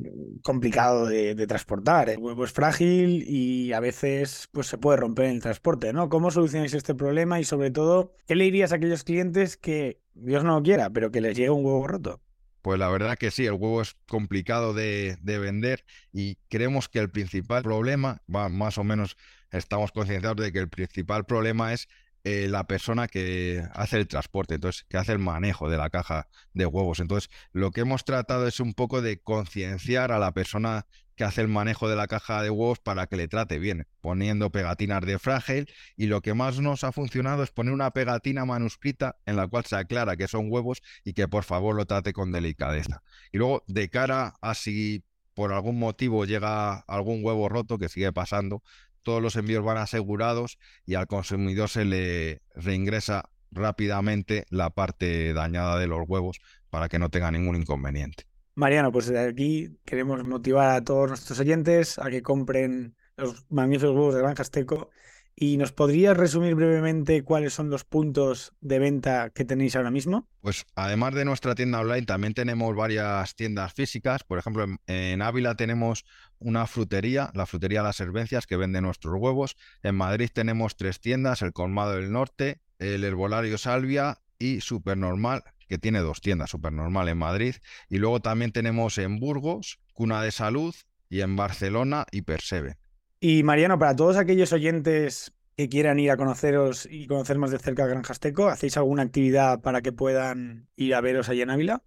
[0.41, 2.10] complicado de, transportar.
[2.10, 6.10] El huevo es frágil y a veces pues, se puede romper en el transporte, ¿no?
[6.10, 7.39] ¿Cómo solucionáis este problema?
[7.39, 11.12] Y sobre todo, ¿qué le dirías a aquellos clientes que, Dios no lo quiera, pero
[11.12, 12.21] que les llegue un huevo roto?
[12.62, 16.99] Pues la verdad que sí, el huevo es complicado de, de vender y creemos que
[16.99, 19.17] el principal problema, más o menos
[19.51, 21.88] estamos concienciados de que el principal problema es
[22.23, 26.27] eh, la persona que hace el transporte, entonces, que hace el manejo de la caja
[26.53, 26.99] de huevos.
[26.99, 31.41] Entonces, lo que hemos tratado es un poco de concienciar a la persona que hace
[31.41, 35.19] el manejo de la caja de huevos para que le trate bien, poniendo pegatinas de
[35.19, 39.47] frágil y lo que más nos ha funcionado es poner una pegatina manuscrita en la
[39.47, 43.03] cual se aclara que son huevos y que por favor lo trate con delicadeza.
[43.31, 48.12] Y luego, de cara a si por algún motivo llega algún huevo roto, que sigue
[48.13, 48.63] pasando,
[49.04, 55.78] todos los envíos van asegurados y al consumidor se le reingresa rápidamente la parte dañada
[55.78, 56.39] de los huevos
[56.70, 58.26] para que no tenga ningún inconveniente.
[58.56, 63.96] Mariano, pues desde aquí queremos motivar a todos nuestros oyentes a que compren los magníficos
[63.96, 64.89] huevos de Granja Azteco.
[65.36, 70.28] ¿Y nos podrías resumir brevemente cuáles son los puntos de venta que tenéis ahora mismo?
[70.41, 74.24] Pues además de nuestra tienda online, también tenemos varias tiendas físicas.
[74.24, 76.06] Por ejemplo, en, Ávila tenemos
[76.38, 79.56] una frutería, la frutería Las Servencias, que vende nuestros huevos.
[79.82, 85.80] En Madrid tenemos tres tiendas, el Colmado del Norte, el Herbolario Salvia y Supernormal, que
[85.80, 87.56] tiene dos tiendas, Supernormal en Madrid.
[87.89, 90.76] Y luego también tenemos en Burgos, Cuna de Salud,
[91.10, 92.78] y en Barcelona, Hipersebe.
[93.25, 97.57] Y Mariano, para todos aquellos oyentes que quieran ir a conoceros y conocer más de
[97.57, 101.83] cerca a Granjasteco, ¿hacéis alguna actividad para que puedan ir a veros allí en Ávila?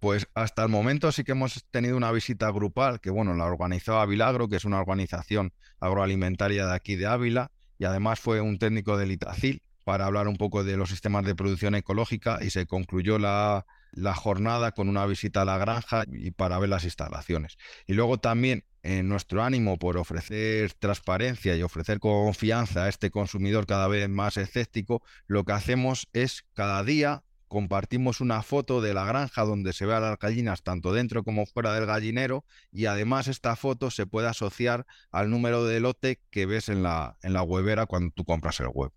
[0.00, 4.00] Pues hasta el momento sí que hemos tenido una visita grupal que, bueno, la organizó
[4.00, 8.98] Avilagro, que es una organización agroalimentaria de aquí de Ávila, y además fue un técnico
[8.98, 13.20] del Itacil para hablar un poco de los sistemas de producción ecológica y se concluyó
[13.20, 17.56] la, la jornada con una visita a la granja y para ver las instalaciones.
[17.86, 23.66] Y luego también en nuestro ánimo por ofrecer transparencia y ofrecer confianza a este consumidor
[23.66, 29.04] cada vez más escéptico, lo que hacemos es cada día compartimos una foto de la
[29.04, 33.56] granja donde se vean las gallinas tanto dentro como fuera del gallinero y además esta
[33.56, 37.86] foto se puede asociar al número de lote que ves en la, en la huevera
[37.86, 38.94] cuando tú compras el huevo.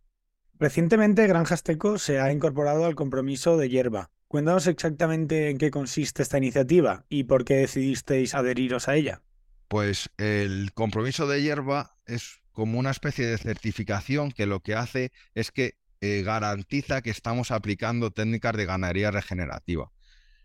[0.60, 4.12] Recientemente Granjas Teco se ha incorporado al compromiso de hierba.
[4.34, 9.22] Cuéntanos exactamente en qué consiste esta iniciativa y por qué decidisteis adheriros a ella.
[9.68, 15.12] Pues el compromiso de hierba es como una especie de certificación que lo que hace
[15.36, 19.92] es que eh, garantiza que estamos aplicando técnicas de ganadería regenerativa.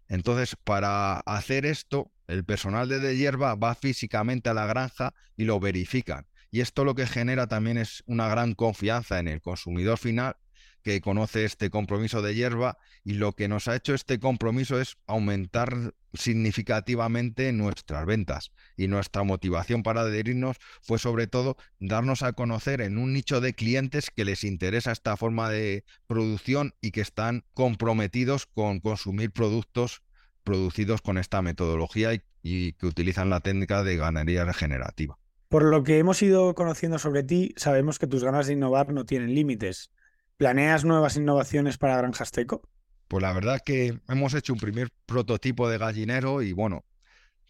[0.07, 5.45] Entonces, para hacer esto, el personal de, de hierba va físicamente a la granja y
[5.45, 6.27] lo verifican.
[6.51, 10.37] Y esto lo que genera también es una gran confianza en el consumidor final
[10.83, 14.97] que conoce este compromiso de hierba y lo que nos ha hecho este compromiso es
[15.07, 22.81] aumentar significativamente nuestras ventas y nuestra motivación para adherirnos fue sobre todo darnos a conocer
[22.81, 27.45] en un nicho de clientes que les interesa esta forma de producción y que están
[27.55, 30.03] comprometidos con consumir productos
[30.49, 35.19] producidos con esta metodología y, que utilizan la técnica de ganadería regenerativa.
[35.51, 39.05] Por lo que hemos ido conociendo sobre ti, sabemos que tus ganas de innovar no
[39.05, 39.91] tienen límites.
[40.39, 42.63] ¿Planeas nuevas innovaciones para Granjas Teco?
[43.09, 46.85] Pues la verdad que hemos hecho un primer prototipo de gallinero y bueno,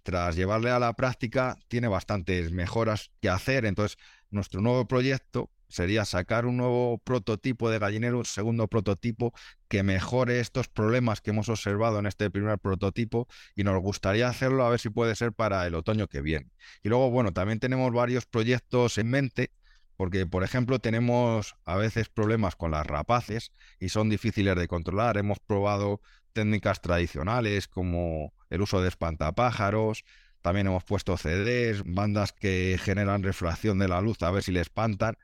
[0.03, 3.67] tras llevarle a la práctica tiene bastantes mejoras que hacer.
[3.67, 3.99] Entonces,
[4.31, 9.35] nuestro nuevo proyecto sería sacar un nuevo prototipo de gallinero, un segundo prototipo
[9.69, 14.65] que mejore estos problemas que hemos observado en este primer prototipo y nos gustaría hacerlo
[14.65, 16.53] a ver si puede ser para el otoño que viene.
[16.83, 19.51] Y luego, bueno, también tenemos varios proyectos en mente
[19.99, 25.19] porque, por ejemplo, tenemos a veces problemas con las rapaces y son difíciles de controlar.
[25.19, 26.01] Hemos probado
[26.33, 30.05] técnicas tradicionales como el uso de espantapájaros,
[30.41, 34.61] también hemos puesto CDs, bandas que generan refracción de la luz a ver si le
[34.61, 35.19] espantan,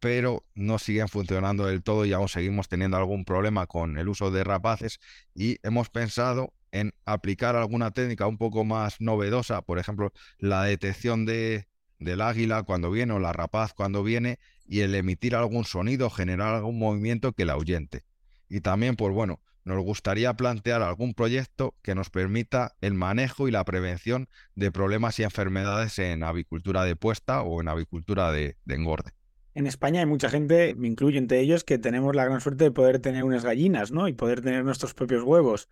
[0.00, 4.32] pero no siguen funcionando del todo y aún seguimos teniendo algún problema con el uso
[4.32, 4.98] de rapaces
[5.36, 11.26] y hemos pensado en aplicar alguna técnica un poco más novedosa, por ejemplo, la detección
[11.26, 16.10] de del águila cuando viene o la rapaz cuando viene y el emitir algún sonido,
[16.10, 18.04] generar algún movimiento que la ahuyente.
[18.48, 23.50] Y también, pues bueno, nos gustaría plantear algún proyecto que nos permita el manejo y
[23.50, 28.74] la prevención de problemas y enfermedades en avicultura de puesta o en avicultura de, de
[28.74, 29.10] engorde.
[29.54, 32.70] En España hay mucha gente, me incluyo entre ellos, que tenemos la gran suerte de
[32.70, 34.06] poder tener unas gallinas, ¿no?
[34.06, 35.68] Y poder tener nuestros propios huevos.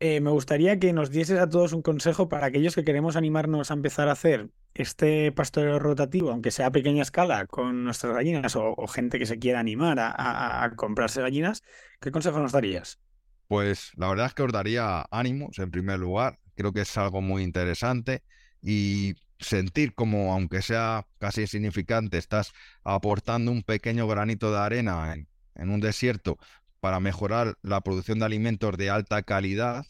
[0.00, 3.70] Eh, me gustaría que nos dieses a todos un consejo para aquellos que queremos animarnos
[3.70, 4.48] a empezar a hacer
[4.78, 9.38] este pastoreo rotativo, aunque sea a pequeña escala, con nuestras gallinas o, gente que se
[9.38, 11.62] quiera animar a, comprarse gallinas.
[12.00, 13.00] ¿Qué consejo nos darías?
[13.48, 16.38] Pues la verdad es que os daría ánimos en primer lugar.
[16.54, 18.22] Creo que es algo muy interesante
[18.62, 22.52] y sentir como, aunque sea casi insignificante, estás
[22.84, 25.12] aportando un pequeño granito de arena
[25.54, 26.38] en un desierto
[26.78, 29.84] para mejorar la producción de alimentos de alta calidad,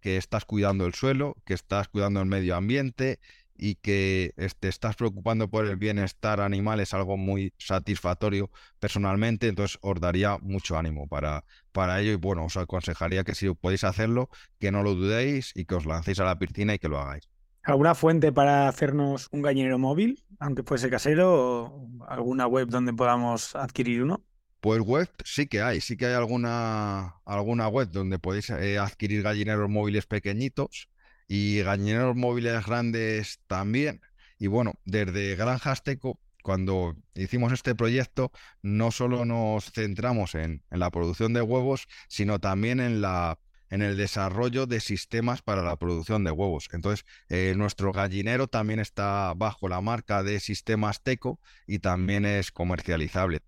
[0.00, 3.20] que estás cuidando el suelo, que estás cuidando el medio ambiente
[3.60, 9.78] y que te estás preocupando por el bienestar animal es algo muy satisfactorio personalmente, entonces
[9.82, 14.30] os daría mucho ánimo para, para ello y bueno, os aconsejaría que si podéis hacerlo,
[14.58, 17.28] que no lo dudéis y que os lancéis a la piscina y que lo hagáis.
[17.62, 23.54] ¿Alguna fuente para hacernos un gallinero móvil, aunque fuese casero, o alguna web donde podamos
[23.54, 24.22] adquirir uno?
[24.60, 29.22] Pues web sí que hay, sí que hay alguna, alguna web donde podéis eh, adquirir
[29.22, 30.88] gallineros móviles pequeñitos
[31.32, 34.00] y gallineros móviles grandes también.
[34.36, 40.90] Y bueno, desde Granja Azteco, cuando hicimos este proyecto, no solo nos centramos en, la
[40.90, 43.38] producción de huevos, sino también en la
[43.72, 46.68] en el desarrollo de sistemas para la producción de huevos.
[46.72, 52.50] Entonces, eh, nuestro gallinero también está bajo la marca de Sistemas Teco y también es
[52.50, 53.42] comercializable.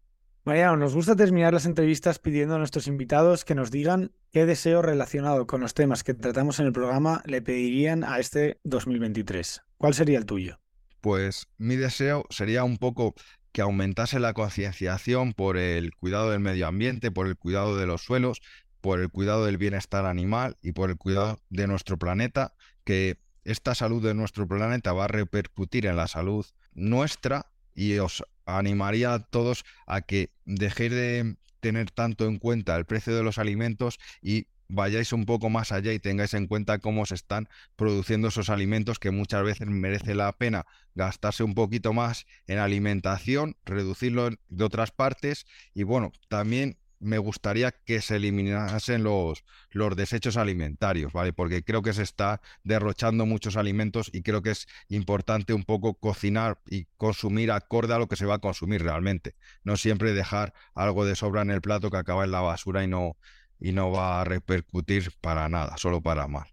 [0.45, 4.83] Mariano, nos gusta terminar las entrevistas pidiendo a nuestros invitados que nos digan qué deseo
[4.83, 9.63] relacionado con los temas que tratamos en el programa le pedirían a este 2023.
[9.79, 10.59] ¿Cuál sería el tuyo?
[11.01, 13.15] Pues mi deseo sería un poco
[13.53, 18.03] que aumentase la concienciación por el cuidado del medio ambiente, por el cuidado de los
[18.03, 18.43] suelos,
[18.81, 23.77] por el cuidado del bienestar animal y por el cuidado de nuestro planeta, que esta
[23.77, 29.19] salud de nuestro planeta va a repercutir en la salud nuestra y os animaría a
[29.21, 34.47] todos a que dejéis de tener tanto en cuenta el precio de los alimentos y
[34.69, 38.99] vayáis un poco más allá y tengáis en cuenta cómo se están produciendo esos alimentos
[38.99, 44.91] que muchas veces merece la pena gastarse un poquito más en alimentación, reducirlo de otras
[44.91, 51.33] partes y bueno, también me gustaría que se eliminasen los, los desechos alimentarios, ¿vale?
[51.33, 55.95] Porque creo que se está derrochando muchos alimentos y creo que es importante un poco
[55.95, 59.35] cocinar y consumir acorde a lo que se va a consumir realmente.
[59.65, 62.89] No siempre dejar algo de sobra en el plato que acaba en la basura y
[62.89, 63.17] no,
[63.59, 66.47] y no va a repercutir para nada, solo para mal.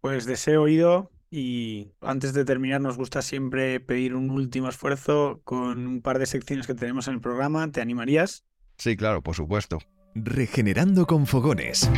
[0.00, 5.86] Pues deseo oído y antes de terminar nos gusta siempre pedir un último esfuerzo con
[5.86, 7.70] un par de secciones que tenemos en el programa.
[7.72, 8.44] ¿Te animarías?
[8.76, 9.78] Sí, claro, por supuesto.
[10.14, 11.90] Regenerando con fogones.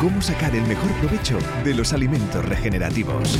[0.00, 3.38] ¿Cómo sacar el mejor provecho de los alimentos regenerativos?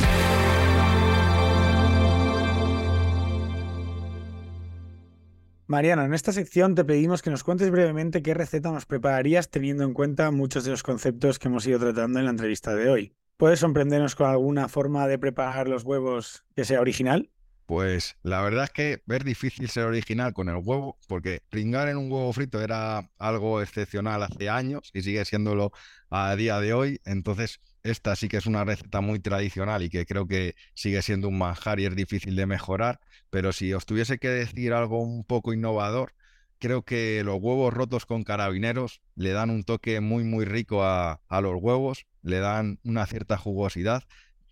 [5.70, 9.84] Mariano, en esta sección te pedimos que nos cuentes brevemente qué receta nos prepararías teniendo
[9.84, 13.14] en cuenta muchos de los conceptos que hemos ido tratando en la entrevista de hoy.
[13.36, 17.30] ¿Puedes sorprendernos con alguna forma de preparar los huevos que sea original?
[17.70, 21.98] Pues la verdad es que es difícil ser original con el huevo, porque pringar en
[21.98, 25.70] un huevo frito era algo excepcional hace años y sigue siéndolo
[26.10, 27.00] a día de hoy.
[27.04, 31.28] Entonces, esta sí que es una receta muy tradicional y que creo que sigue siendo
[31.28, 32.98] un manjar y es difícil de mejorar.
[33.30, 36.12] Pero si os tuviese que decir algo un poco innovador,
[36.58, 41.20] creo que los huevos rotos con carabineros le dan un toque muy, muy rico a,
[41.28, 44.02] a los huevos, le dan una cierta jugosidad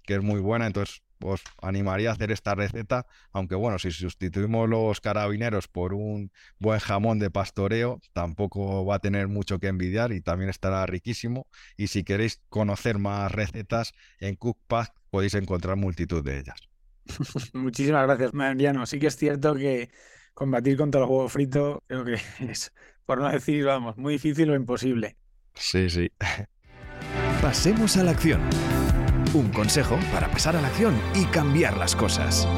[0.05, 0.67] que es muy buena.
[0.69, 6.31] Entonces, os animaría a hacer esta receta, aunque bueno, si sustituimos los carabineros por un
[6.59, 11.47] buen jamón de pastoreo, tampoco va a tener mucho que envidiar y también estará riquísimo.
[11.77, 16.61] Y si queréis conocer más recetas en Cookpack podéis encontrar multitud de ellas.
[17.53, 18.87] Muchísimas gracias, Mariano.
[18.87, 19.91] Sí que es cierto que
[20.35, 22.73] combatir contra el huevo frito creo que es,
[23.07, 25.17] por no decir, vamos, muy difícil o imposible.
[25.55, 26.11] Sí, sí.
[27.43, 28.41] Pasemos a la acción.
[29.35, 32.49] Un consejo para pasar a la acción y cambiar las cosas.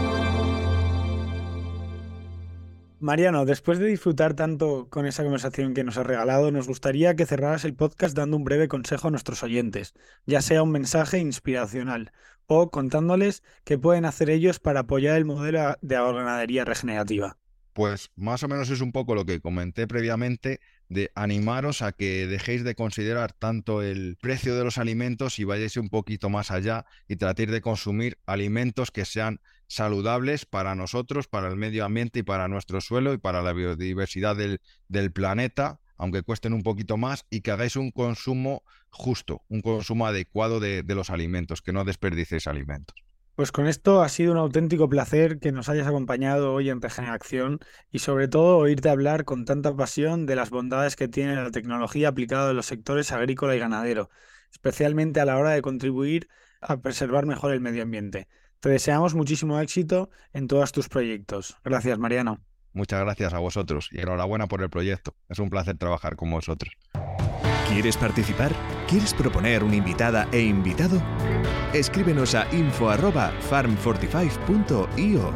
[3.01, 7.27] Mariano, después de disfrutar tanto con esa conversación que nos has regalado, nos gustaría que
[7.27, 9.95] cerraras el podcast dando un breve consejo a nuestros oyentes,
[10.27, 12.13] ya sea un mensaje inspiracional
[12.47, 17.40] o contándoles qué pueden hacer ellos para apoyar el modelo de ganadería regenerativa.
[17.81, 20.61] Pues más o menos es un poco lo que comenté previamente
[20.91, 25.79] de animaros a que dejéis de considerar tanto el precio de los alimentos y vayáis
[25.79, 31.49] un poquito más allá y tratéis de consumir alimentos que sean saludables para nosotros, para
[31.49, 36.53] el medio ambiente y para nuestro suelo y para la biodiversidad del, planeta, aunque cuesten
[36.53, 41.09] un poquito más, y que hagáis un consumo justo, un consumo adecuado de, de los
[41.09, 43.10] alimentos, que no desperdicéis alimentos.
[43.41, 47.59] Pues con esto ha sido un auténtico placer que nos hayas acompañado hoy en Regeneración
[47.91, 52.09] y sobre todo oírte hablar con tanta pasión de las bondades que tiene la tecnología
[52.09, 54.11] aplicada en los sectores agrícola y ganadero,
[54.53, 56.29] especialmente a la hora de contribuir
[56.61, 58.29] a preservar mejor el medio ambiente.
[58.61, 61.57] Te deseamos muchísimo éxito en todos tus proyectos.
[61.65, 62.45] Gracias, Mariano.
[62.75, 65.15] Muchas gracias a vosotros y enhorabuena por el proyecto.
[65.31, 66.75] Es un placer trabajar con vosotros.
[67.71, 68.53] ¿Quieres participar?
[68.91, 71.01] ¿Quieres proponer una invitada e invitado?
[71.73, 75.33] Escríbenos a info@farm45.io.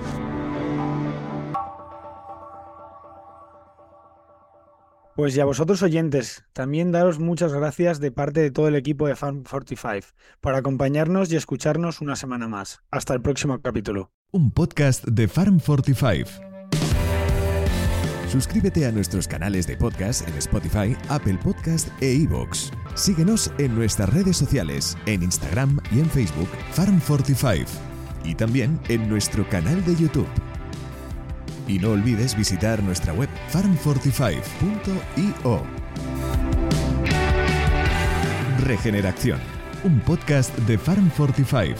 [5.15, 9.15] Pues ya vosotros oyentes, también daros muchas gracias de parte de todo el equipo de
[9.15, 10.09] Farm 45
[10.41, 12.81] por acompañarnos y escucharnos una semana más.
[12.91, 14.11] Hasta el próximo capítulo.
[14.33, 16.54] Un podcast de Farm 45
[18.35, 22.73] Suscríbete a nuestros canales de podcast en Spotify, Apple Podcast e iVoox.
[22.97, 27.65] Síguenos en nuestras redes sociales, en Instagram y en Facebook, Farm45,
[28.25, 30.27] y también en nuestro canal de YouTube.
[31.69, 35.63] Y no olvides visitar nuestra web farm45.io.
[38.65, 39.39] Regeneración
[39.85, 41.77] un podcast de Farm 45.